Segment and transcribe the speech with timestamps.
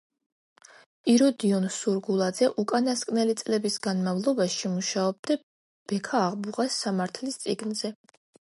[1.15, 5.39] იროდიონ სურგულაძე უკანასკნელი წლების განმავლობაში მუშაობდა
[5.93, 7.97] ბექა-აღბუღას სამართლის წიგნზე.